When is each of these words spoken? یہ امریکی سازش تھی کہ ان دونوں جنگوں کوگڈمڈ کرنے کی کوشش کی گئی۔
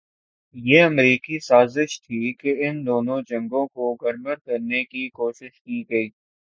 یہ 0.55 0.83
امریکی 0.83 1.37
سازش 1.41 2.01
تھی 2.01 2.33
کہ 2.33 2.55
ان 2.59 2.85
دونوں 2.85 3.21
جنگوں 3.29 3.65
کوگڈمڈ 3.69 4.37
کرنے 4.45 4.83
کی 4.85 5.09
کوشش 5.11 5.61
کی 5.61 5.83
گئی۔ 5.89 6.09